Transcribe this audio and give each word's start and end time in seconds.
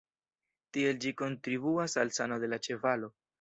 Tiel 0.77 0.97
ĝi 1.03 1.11
kontribuas 1.19 1.95
al 2.05 2.13
sano 2.17 2.39
de 2.47 2.51
la 2.55 2.61
ĉevalo. 2.71 3.13